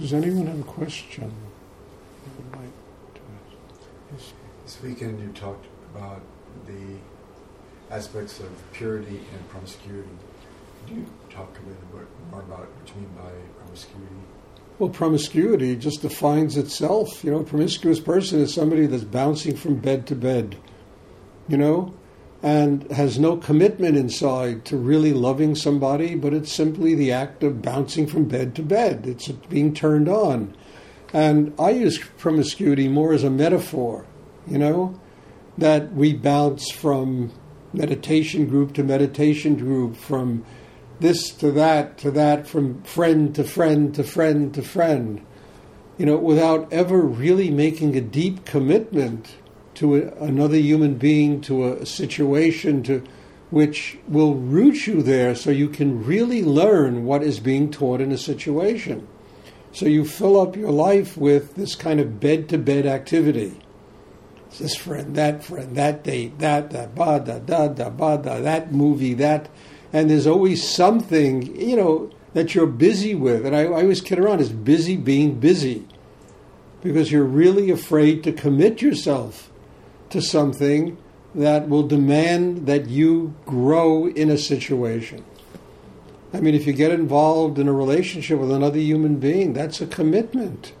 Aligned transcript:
Does 0.00 0.14
anyone 0.14 0.46
have 0.46 0.60
a 0.60 0.62
question? 0.62 1.30
This 4.64 4.82
weekend 4.82 5.20
you 5.20 5.28
talked 5.34 5.66
about 5.94 6.22
the 6.66 7.94
aspects 7.94 8.40
of 8.40 8.48
purity 8.72 9.20
and 9.34 9.48
promiscuity. 9.50 10.08
Could 10.86 10.96
you 10.96 11.06
talk 11.28 11.50
a 11.50 11.68
little 11.68 11.98
bit 11.98 12.08
more 12.30 12.40
about 12.40 12.60
what 12.60 12.88
you 12.88 12.94
mean 13.02 13.10
by 13.14 13.30
promiscuity? 13.62 14.06
Well, 14.78 14.88
promiscuity 14.88 15.76
just 15.76 16.00
defines 16.00 16.56
itself. 16.56 17.22
You 17.22 17.32
know, 17.32 17.40
a 17.40 17.44
promiscuous 17.44 18.00
person 18.00 18.40
is 18.40 18.54
somebody 18.54 18.86
that's 18.86 19.04
bouncing 19.04 19.54
from 19.54 19.76
bed 19.76 20.06
to 20.06 20.14
bed, 20.14 20.56
you 21.46 21.58
know, 21.58 21.92
and 22.42 22.90
has 22.90 23.18
no 23.18 23.36
commitment 23.36 23.96
inside 23.96 24.64
to 24.64 24.76
really 24.76 25.12
loving 25.12 25.54
somebody, 25.54 26.14
but 26.14 26.32
it's 26.32 26.52
simply 26.52 26.94
the 26.94 27.12
act 27.12 27.42
of 27.42 27.60
bouncing 27.60 28.06
from 28.06 28.24
bed 28.24 28.54
to 28.54 28.62
bed. 28.62 29.06
It's 29.06 29.28
being 29.28 29.74
turned 29.74 30.08
on. 30.08 30.56
And 31.12 31.52
I 31.58 31.70
use 31.70 31.98
promiscuity 32.18 32.88
more 32.88 33.12
as 33.12 33.24
a 33.24 33.30
metaphor, 33.30 34.06
you 34.46 34.58
know, 34.58 34.98
that 35.58 35.92
we 35.92 36.14
bounce 36.14 36.70
from 36.70 37.32
meditation 37.72 38.46
group 38.46 38.72
to 38.74 38.84
meditation 38.84 39.56
group, 39.56 39.96
from 39.96 40.44
this 41.00 41.30
to 41.32 41.50
that 41.52 41.98
to 41.98 42.10
that, 42.12 42.46
from 42.46 42.82
friend 42.82 43.34
to 43.34 43.44
friend 43.44 43.94
to 43.94 44.04
friend 44.04 44.54
to 44.54 44.62
friend, 44.62 45.24
you 45.98 46.06
know, 46.06 46.16
without 46.16 46.72
ever 46.72 47.00
really 47.00 47.50
making 47.50 47.96
a 47.96 48.00
deep 48.00 48.44
commitment 48.44 49.34
to 49.80 49.96
a, 49.96 50.24
another 50.24 50.58
human 50.58 50.94
being, 50.94 51.40
to 51.40 51.64
a, 51.64 51.72
a 51.76 51.86
situation, 51.86 52.82
to 52.82 53.02
which 53.48 53.98
will 54.06 54.34
root 54.34 54.86
you 54.86 55.02
there 55.02 55.34
so 55.34 55.50
you 55.50 55.70
can 55.70 56.04
really 56.04 56.44
learn 56.44 57.06
what 57.06 57.22
is 57.22 57.40
being 57.40 57.70
taught 57.70 58.00
in 58.00 58.12
a 58.12 58.18
situation. 58.18 59.08
So 59.72 59.86
you 59.86 60.04
fill 60.04 60.38
up 60.38 60.54
your 60.54 60.70
life 60.70 61.16
with 61.16 61.54
this 61.54 61.74
kind 61.74 61.98
of 61.98 62.20
bed 62.20 62.48
to 62.50 62.58
bed 62.58 62.84
activity. 62.84 63.58
It's 64.48 64.58
This 64.58 64.76
friend, 64.76 65.16
that 65.16 65.42
friend, 65.42 65.74
that 65.76 66.04
date, 66.04 66.38
that, 66.40 66.70
that, 66.70 66.94
ba, 66.94 67.18
da, 67.24 67.38
da, 67.38 67.68
da, 67.68 67.88
ba, 67.88 68.20
da, 68.22 68.38
that 68.40 68.72
movie, 68.72 69.14
that 69.14 69.48
and 69.92 70.10
there's 70.10 70.26
always 70.26 70.68
something, 70.68 71.56
you 71.58 71.76
know, 71.76 72.10
that 72.34 72.54
you're 72.54 72.66
busy 72.66 73.14
with. 73.14 73.44
And 73.44 73.56
I, 73.56 73.62
I 73.62 73.82
always 73.82 74.00
kid 74.00 74.18
around, 74.18 74.40
is 74.40 74.52
busy 74.52 74.96
being 74.96 75.40
busy. 75.40 75.86
Because 76.80 77.10
you're 77.10 77.24
really 77.24 77.70
afraid 77.70 78.22
to 78.24 78.32
commit 78.32 78.80
yourself 78.80 79.49
to 80.10 80.20
something 80.20 80.98
that 81.34 81.68
will 81.68 81.84
demand 81.84 82.66
that 82.66 82.88
you 82.88 83.34
grow 83.46 84.08
in 84.08 84.30
a 84.30 84.38
situation. 84.38 85.24
I 86.32 86.40
mean, 86.40 86.54
if 86.54 86.66
you 86.66 86.72
get 86.72 86.92
involved 86.92 87.58
in 87.58 87.68
a 87.68 87.72
relationship 87.72 88.38
with 88.38 88.50
another 88.50 88.78
human 88.78 89.16
being, 89.16 89.52
that's 89.52 89.80
a 89.80 89.86
commitment. 89.86 90.72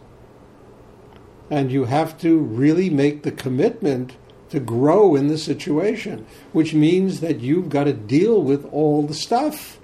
And 1.48 1.72
you 1.72 1.84
have 1.84 2.18
to 2.20 2.38
really 2.38 2.90
make 2.90 3.22
the 3.22 3.32
commitment 3.32 4.16
to 4.50 4.60
grow 4.60 5.16
in 5.16 5.28
the 5.28 5.38
situation, 5.38 6.26
which 6.52 6.74
means 6.74 7.20
that 7.20 7.40
you've 7.40 7.68
got 7.68 7.84
to 7.84 7.92
deal 7.92 8.42
with 8.42 8.64
all 8.72 9.02
the 9.02 9.14
stuff 9.14 9.78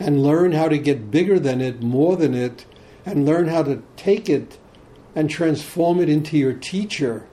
and 0.00 0.22
learn 0.22 0.52
how 0.52 0.68
to 0.68 0.78
get 0.78 1.10
bigger 1.10 1.38
than 1.38 1.60
it, 1.60 1.80
more 1.80 2.16
than 2.16 2.34
it, 2.34 2.66
and 3.06 3.24
learn 3.24 3.48
how 3.48 3.62
to 3.62 3.82
take 3.96 4.28
it 4.28 4.58
and 5.14 5.30
transform 5.30 6.00
it 6.00 6.08
into 6.08 6.36
your 6.36 6.52
teacher 6.52 7.26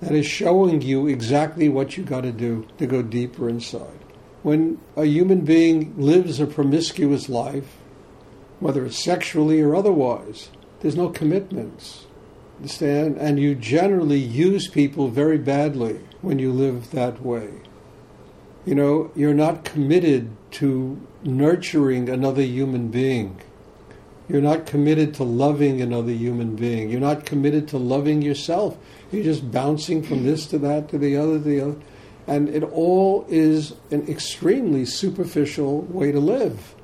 that 0.00 0.12
is 0.12 0.26
showing 0.26 0.82
you 0.82 1.06
exactly 1.06 1.68
what 1.68 1.96
you 1.96 2.04
got 2.04 2.22
to 2.22 2.32
do 2.32 2.66
to 2.78 2.86
go 2.86 3.02
deeper 3.02 3.48
inside. 3.48 3.98
When 4.42 4.80
a 4.96 5.04
human 5.04 5.40
being 5.40 5.94
lives 5.98 6.38
a 6.40 6.46
promiscuous 6.46 7.28
life, 7.28 7.76
whether 8.60 8.86
it's 8.86 9.02
sexually 9.02 9.60
or 9.60 9.74
otherwise, 9.74 10.50
there's 10.80 10.96
no 10.96 11.08
commitments. 11.08 12.06
Understand? 12.56 13.16
And 13.18 13.38
you 13.38 13.54
generally 13.54 14.18
use 14.18 14.68
people 14.68 15.08
very 15.08 15.38
badly 15.38 16.00
when 16.22 16.38
you 16.38 16.52
live 16.52 16.90
that 16.90 17.22
way. 17.22 17.50
You 18.64 18.74
know, 18.74 19.10
you're 19.14 19.34
not 19.34 19.64
committed 19.64 20.30
to 20.52 21.00
nurturing 21.22 22.08
another 22.08 22.42
human 22.42 22.88
being. 22.88 23.40
You're 24.28 24.42
not 24.42 24.66
committed 24.66 25.14
to 25.14 25.24
loving 25.24 25.80
another 25.80 26.12
human 26.12 26.54
being. 26.54 26.90
You're 26.90 27.00
not 27.00 27.24
committed 27.24 27.68
to 27.68 27.78
loving 27.78 28.20
yourself. 28.20 28.76
You're 29.10 29.24
just 29.24 29.50
bouncing 29.50 30.02
from 30.02 30.24
this 30.24 30.46
to 30.46 30.58
that 30.58 30.90
to 30.90 30.98
the 30.98 31.16
other 31.16 31.38
to 31.38 31.44
the 31.44 31.60
other. 31.60 31.76
And 32.26 32.50
it 32.50 32.62
all 32.62 33.24
is 33.28 33.74
an 33.90 34.06
extremely 34.06 34.84
superficial 34.84 35.80
way 35.82 36.12
to 36.12 36.20
live. 36.20 36.74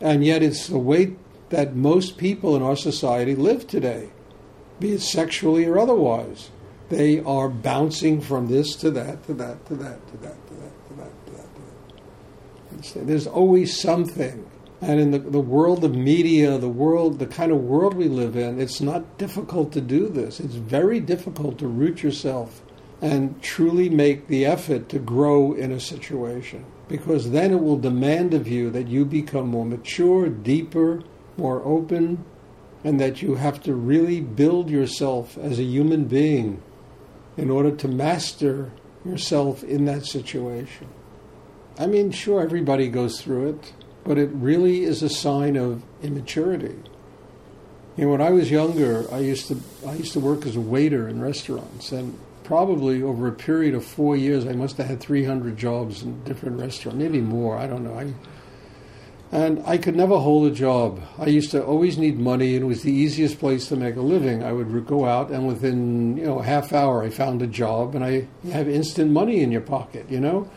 And 0.00 0.22
yet 0.22 0.42
it's 0.42 0.66
the 0.66 0.78
way 0.78 1.16
that 1.48 1.74
most 1.74 2.18
people 2.18 2.54
in 2.54 2.62
our 2.62 2.76
society 2.76 3.34
live 3.34 3.66
today, 3.66 4.10
be 4.78 4.92
it 4.92 5.00
sexually 5.00 5.64
or 5.64 5.78
otherwise. 5.78 6.50
They 6.90 7.20
are 7.20 7.48
bouncing 7.48 8.20
from 8.20 8.48
this 8.48 8.76
to 8.76 8.90
that, 8.90 9.24
to 9.26 9.34
that, 9.34 9.64
to 9.66 9.74
that, 9.76 10.06
to 10.08 10.16
that, 10.18 10.46
to 10.48 10.54
that, 10.54 10.88
to 10.88 10.94
that, 10.96 11.26
to 11.26 11.32
that, 11.32 11.56
to 12.84 12.98
that. 12.98 13.06
There's 13.06 13.26
always 13.26 13.80
something. 13.80 14.48
And 14.80 15.00
in 15.00 15.10
the, 15.10 15.18
the 15.18 15.40
world 15.40 15.84
of 15.84 15.94
media, 15.94 16.58
the 16.58 16.68
world, 16.68 17.18
the 17.18 17.26
kind 17.26 17.50
of 17.50 17.62
world 17.62 17.94
we 17.94 18.08
live 18.08 18.36
in, 18.36 18.60
it's 18.60 18.80
not 18.80 19.16
difficult 19.16 19.72
to 19.72 19.80
do 19.80 20.08
this. 20.08 20.38
It's 20.38 20.54
very 20.54 21.00
difficult 21.00 21.58
to 21.58 21.66
root 21.66 22.02
yourself 22.02 22.62
and 23.00 23.40
truly 23.42 23.88
make 23.88 24.26
the 24.26 24.44
effort 24.44 24.88
to 24.90 24.98
grow 24.98 25.52
in 25.52 25.72
a 25.72 25.80
situation. 25.80 26.64
Because 26.88 27.30
then 27.30 27.52
it 27.52 27.60
will 27.60 27.78
demand 27.78 28.34
of 28.34 28.46
you 28.46 28.70
that 28.70 28.88
you 28.88 29.04
become 29.04 29.48
more 29.48 29.64
mature, 29.64 30.28
deeper, 30.28 31.02
more 31.36 31.62
open, 31.64 32.24
and 32.84 33.00
that 33.00 33.22
you 33.22 33.34
have 33.34 33.62
to 33.62 33.74
really 33.74 34.20
build 34.20 34.70
yourself 34.70 35.36
as 35.38 35.58
a 35.58 35.64
human 35.64 36.04
being 36.04 36.62
in 37.36 37.50
order 37.50 37.74
to 37.74 37.88
master 37.88 38.70
yourself 39.04 39.64
in 39.64 39.84
that 39.86 40.06
situation. 40.06 40.88
I 41.78 41.86
mean, 41.86 42.10
sure, 42.10 42.40
everybody 42.40 42.88
goes 42.88 43.20
through 43.20 43.50
it, 43.50 43.72
but 44.06 44.18
it 44.18 44.30
really 44.32 44.84
is 44.84 45.02
a 45.02 45.08
sign 45.08 45.56
of 45.56 45.82
immaturity. 46.02 46.76
You 47.96 48.04
know, 48.04 48.12
when 48.12 48.20
I 48.20 48.30
was 48.30 48.50
younger, 48.50 49.06
I 49.12 49.18
used 49.18 49.48
to 49.48 49.58
I 49.86 49.94
used 49.94 50.12
to 50.12 50.20
work 50.20 50.46
as 50.46 50.54
a 50.54 50.60
waiter 50.60 51.08
in 51.08 51.20
restaurants, 51.20 51.92
and 51.92 52.18
probably 52.44 53.02
over 53.02 53.26
a 53.26 53.32
period 53.32 53.74
of 53.74 53.84
four 53.84 54.16
years, 54.16 54.46
I 54.46 54.52
must 54.52 54.76
have 54.76 54.86
had 54.86 55.00
300 55.00 55.56
jobs 55.56 56.02
in 56.02 56.22
different 56.22 56.60
restaurants, 56.60 56.98
maybe 56.98 57.20
more. 57.20 57.58
I 57.58 57.66
don't 57.66 57.82
know. 57.82 57.98
I 57.98 58.14
and 59.32 59.60
I 59.66 59.76
could 59.76 59.96
never 59.96 60.18
hold 60.18 60.46
a 60.46 60.54
job. 60.54 61.02
I 61.18 61.26
used 61.26 61.50
to 61.50 61.64
always 61.64 61.98
need 61.98 62.16
money, 62.16 62.54
and 62.54 62.64
it 62.64 62.68
was 62.68 62.82
the 62.82 62.92
easiest 62.92 63.40
place 63.40 63.66
to 63.68 63.76
make 63.76 63.96
a 63.96 64.00
living. 64.00 64.44
I 64.44 64.52
would 64.52 64.86
go 64.86 65.04
out, 65.04 65.30
and 65.30 65.48
within 65.48 66.16
you 66.16 66.26
know 66.26 66.38
a 66.38 66.44
half 66.44 66.72
hour, 66.72 67.02
I 67.02 67.10
found 67.10 67.42
a 67.42 67.46
job, 67.46 67.96
and 67.96 68.04
I 68.04 68.28
have 68.52 68.68
instant 68.68 69.10
money 69.10 69.40
in 69.40 69.50
your 69.50 69.62
pocket, 69.62 70.06
you 70.08 70.20
know. 70.20 70.48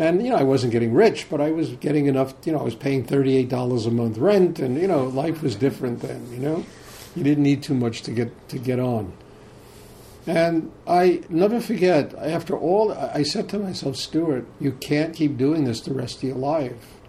And 0.00 0.24
you 0.24 0.30
know, 0.30 0.36
I 0.36 0.42
wasn't 0.42 0.72
getting 0.72 0.92
rich, 0.92 1.28
but 1.30 1.40
I 1.40 1.52
was 1.52 1.70
getting 1.76 2.06
enough. 2.06 2.34
You 2.44 2.52
know, 2.52 2.58
I 2.58 2.64
was 2.64 2.74
paying 2.74 3.04
thirty-eight 3.04 3.48
dollars 3.48 3.86
a 3.86 3.92
month 3.92 4.18
rent, 4.18 4.58
and 4.58 4.76
you 4.76 4.88
know, 4.88 5.04
life 5.04 5.42
was 5.42 5.54
different 5.54 6.00
then. 6.00 6.26
You 6.32 6.38
know, 6.38 6.66
you 7.14 7.22
didn't 7.22 7.44
need 7.44 7.62
too 7.62 7.74
much 7.74 8.02
to 8.02 8.10
get 8.10 8.48
to 8.48 8.58
get 8.58 8.80
on. 8.80 9.12
And 10.26 10.72
I 10.86 11.22
never 11.28 11.60
forget. 11.60 12.14
After 12.14 12.58
all, 12.58 12.92
I 12.92 13.22
said 13.22 13.48
to 13.50 13.58
myself, 13.58 13.96
Stuart, 13.96 14.46
you 14.58 14.72
can't 14.72 15.14
keep 15.14 15.36
doing 15.36 15.64
this 15.64 15.80
the 15.80 15.94
rest 15.94 16.16
of 16.18 16.22
your 16.24 16.36
life 16.36 17.00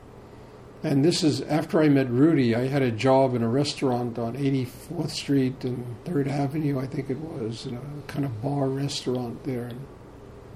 and 0.84 1.06
this 1.06 1.24
is 1.24 1.42
after 1.42 1.82
I 1.82 1.90
met 1.90 2.10
Rudi. 2.10 2.56
I 2.56 2.68
had 2.68 2.82
a 2.82 2.92
job 2.92 3.36
in 3.36 3.44
a 3.44 3.48
restaurant 3.48 4.18
on 4.18 4.36
84th 4.36 5.12
Street 5.12 5.64
and 5.64 5.96
3rd 6.06 6.28
Avenue, 6.28 6.80
I 6.80 6.88
think 6.88 7.10
it 7.10 7.20
was, 7.20 7.68
in 7.68 7.76
a 7.76 7.82
kind 8.08 8.26
of 8.26 8.42
bar 8.42 8.68
restaurant 8.68 9.44
there. 9.44 9.72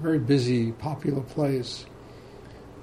Very 0.00 0.18
busy, 0.18 0.72
popular 0.72 1.22
place. 1.22 1.86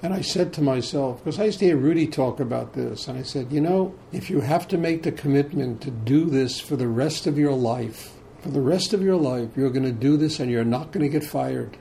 And 0.04 0.12
I 0.12 0.20
said 0.20 0.52
to 0.52 0.60
myself, 0.60 1.24
because 1.24 1.40
I 1.40 1.44
used 1.44 1.60
to 1.60 1.64
hear 1.64 1.78
Rudi 1.78 2.06
talk 2.06 2.38
about 2.38 2.74
this, 2.74 3.08
and 3.08 3.18
I 3.18 3.22
said, 3.22 3.50
you 3.50 3.62
know, 3.62 3.94
if 4.12 4.28
you 4.28 4.42
have 4.42 4.68
to 4.68 4.76
make 4.76 5.02
the 5.02 5.10
commitment 5.10 5.80
to 5.80 5.90
do 5.90 6.26
this 6.26 6.60
for 6.60 6.76
the 6.76 6.88
rest 6.88 7.26
of 7.26 7.38
your 7.38 7.54
life, 7.54 8.12
for 8.40 8.50
the 8.50 8.60
rest 8.60 8.92
of 8.92 9.00
your 9.00 9.16
life, 9.16 9.48
you're 9.56 9.70
going 9.70 9.86
to 9.86 9.92
do 9.92 10.18
this 10.18 10.40
and 10.40 10.50
you're 10.50 10.62
not 10.62 10.92
going 10.92 11.04
to 11.04 11.08
get 11.08 11.26
fired. 11.26 11.78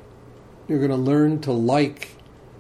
You're 0.70 0.80
going 0.80 0.92
to 0.92 0.96
learn 0.96 1.42
to 1.42 1.52
like 1.52 2.12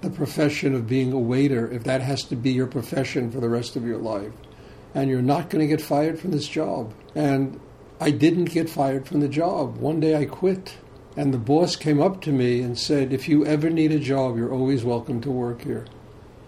the 0.01 0.09
profession 0.09 0.75
of 0.75 0.85
being 0.85 1.13
a 1.13 1.17
waiter 1.17 1.71
if 1.71 1.85
that 1.85 2.01
has 2.01 2.23
to 2.23 2.35
be 2.35 2.51
your 2.51 2.67
profession 2.67 3.31
for 3.31 3.39
the 3.39 3.47
rest 3.47 3.77
of 3.77 3.85
your 3.85 3.99
life. 3.99 4.33
And 4.93 5.09
you're 5.09 5.21
not 5.21 5.49
going 5.49 5.61
to 5.61 5.67
get 5.67 5.79
fired 5.79 6.19
from 6.19 6.31
this 6.31 6.49
job. 6.49 6.93
And 7.15 7.57
I 8.01 8.11
didn't 8.11 8.51
get 8.51 8.69
fired 8.69 9.07
from 9.07 9.21
the 9.21 9.29
job. 9.29 9.77
One 9.77 10.01
day 10.01 10.17
I 10.17 10.25
quit. 10.25 10.75
And 11.15 11.33
the 11.33 11.37
boss 11.37 11.75
came 11.75 12.01
up 12.01 12.21
to 12.21 12.31
me 12.31 12.61
and 12.61 12.77
said, 12.77 13.13
If 13.13 13.27
you 13.27 13.45
ever 13.45 13.69
need 13.69 13.91
a 13.91 13.99
job, 13.99 14.37
you're 14.37 14.53
always 14.53 14.83
welcome 14.83 15.21
to 15.21 15.31
work 15.31 15.61
here. 15.61 15.85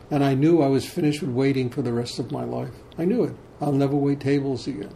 And 0.09 0.23
I 0.23 0.33
knew 0.33 0.61
I 0.61 0.67
was 0.67 0.85
finished 0.85 1.21
with 1.21 1.31
waiting 1.31 1.69
for 1.69 1.81
the 1.81 1.93
rest 1.93 2.19
of 2.19 2.31
my 2.31 2.43
life. 2.43 2.73
I 2.97 3.05
knew 3.05 3.23
it. 3.23 3.35
I'll 3.61 3.71
never 3.71 3.95
wait 3.95 4.19
tables 4.19 4.67
again. 4.67 4.93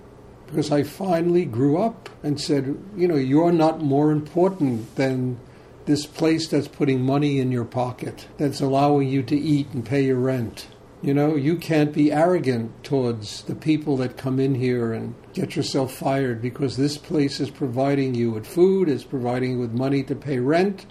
Because 0.47 0.71
I 0.71 0.83
finally 0.83 1.45
grew 1.45 1.77
up 1.77 2.09
and 2.23 2.41
said, 2.41 2.77
You 2.95 3.07
know, 3.07 3.15
you're 3.15 3.51
not 3.51 3.81
more 3.81 4.11
important 4.11 4.95
than 4.95 5.39
this 5.85 6.05
place 6.05 6.47
that's 6.47 6.67
putting 6.67 7.01
money 7.01 7.39
in 7.39 7.51
your 7.51 7.65
pocket, 7.65 8.27
that's 8.37 8.61
allowing 8.61 9.07
you 9.07 9.23
to 9.23 9.35
eat 9.35 9.69
and 9.73 9.85
pay 9.85 10.05
your 10.05 10.17
rent. 10.17 10.67
You 11.01 11.13
know, 11.13 11.35
you 11.35 11.55
can't 11.55 11.93
be 11.93 12.11
arrogant 12.11 12.83
towards 12.83 13.43
the 13.43 13.55
people 13.55 13.95
that 13.97 14.17
come 14.17 14.37
in 14.37 14.55
here 14.55 14.91
and 14.91 15.15
get 15.33 15.55
yourself 15.55 15.93
fired 15.93 16.41
because 16.41 16.75
this 16.75 16.97
place 16.97 17.39
is 17.39 17.49
providing 17.49 18.15
you 18.15 18.31
with 18.31 18.45
food, 18.45 18.89
is 18.89 19.05
providing 19.05 19.51
you 19.51 19.59
with 19.59 19.71
money 19.71 20.03
to 20.03 20.15
pay 20.15 20.39
rent. 20.39 20.85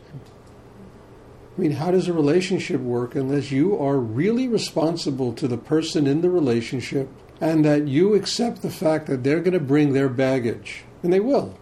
I 1.56 1.60
mean, 1.60 1.72
how 1.72 1.90
does 1.90 2.08
a 2.08 2.14
relationship 2.14 2.80
work 2.80 3.16
unless 3.16 3.50
you 3.50 3.76
are 3.78 3.98
really 3.98 4.48
responsible 4.48 5.34
to 5.34 5.46
the 5.46 5.58
person 5.58 6.06
in 6.06 6.22
the 6.22 6.30
relationship 6.30 7.10
and 7.40 7.64
that 7.66 7.86
you 7.86 8.14
accept 8.14 8.62
the 8.62 8.70
fact 8.70 9.08
that 9.08 9.24
they're 9.24 9.40
going 9.40 9.52
to 9.52 9.60
bring 9.60 9.92
their 9.92 10.08
baggage? 10.08 10.84
And 11.02 11.12
they 11.12 11.20
will. 11.20 11.58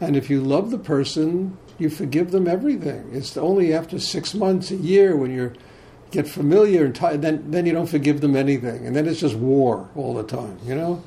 And 0.00 0.16
if 0.16 0.30
you 0.30 0.40
love 0.40 0.70
the 0.70 0.78
person, 0.78 1.58
you 1.78 1.90
forgive 1.90 2.30
them 2.30 2.46
everything. 2.46 3.10
It's 3.12 3.36
only 3.36 3.74
after 3.74 3.98
six 3.98 4.34
months, 4.34 4.70
a 4.70 4.76
year, 4.76 5.16
when 5.16 5.34
you're 5.34 5.52
get 6.10 6.28
familiar 6.28 6.84
and 6.84 6.94
t- 6.94 7.16
then 7.16 7.50
then 7.50 7.66
you 7.66 7.72
don't 7.72 7.88
forgive 7.88 8.20
them 8.20 8.36
anything, 8.36 8.86
and 8.86 8.94
then 8.94 9.06
it's 9.06 9.20
just 9.20 9.34
war 9.36 9.88
all 9.94 10.14
the 10.14 10.22
time. 10.22 10.58
You 10.64 10.74
know, 10.74 11.02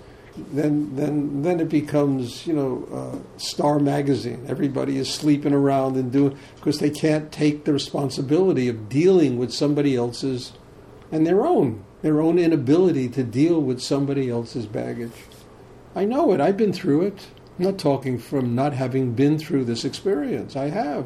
then 0.52 0.96
then 0.96 1.42
then 1.42 1.60
it 1.60 1.70
becomes 1.70 2.46
you 2.46 2.54
know 2.54 2.88
uh, 2.92 3.40
Star 3.40 3.80
Magazine. 3.80 4.46
Everybody 4.48 4.98
is 4.98 5.12
sleeping 5.12 5.54
around 5.54 5.96
and 5.96 6.12
doing 6.12 6.38
because 6.56 6.80
they 6.80 6.90
can't 6.90 7.32
take 7.32 7.66
the 7.66 7.74
responsibility 7.74 8.68
of 8.68 8.90
dealing 8.90 9.38
with 9.38 9.54
somebody 9.54 9.96
else's 9.96 10.54
and 11.12 11.26
their 11.26 11.46
own 11.46 11.84
their 12.02 12.22
own 12.22 12.40
inability 12.40 13.10
to 13.10 13.24
deal 13.24 13.62
with 13.62 13.82
somebody 13.82 14.30
else's 14.30 14.66
baggage. 14.66 15.12
I 15.96 16.06
know 16.06 16.32
it. 16.32 16.40
I've 16.40 16.58
been 16.58 16.74
through 16.74 17.08
it. 17.08 17.28
I'm 17.58 17.66
not 17.66 17.78
talking 17.78 18.18
from 18.18 18.56
not 18.56 18.74
having 18.74 19.14
been 19.14 19.38
through 19.38 19.66
this 19.66 19.84
experience. 19.84 20.56
I 20.56 20.70
have 20.70 21.06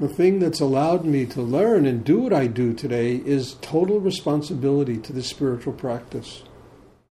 the 0.00 0.08
thing 0.08 0.38
that's 0.38 0.60
allowed 0.60 1.04
me 1.04 1.26
to 1.26 1.42
learn 1.42 1.84
and 1.84 2.02
do 2.02 2.20
what 2.20 2.32
I 2.32 2.46
do 2.46 2.72
today 2.72 3.16
is 3.16 3.58
total 3.60 4.00
responsibility 4.00 4.96
to 4.96 5.12
the 5.12 5.22
spiritual 5.22 5.74
practice. 5.74 6.42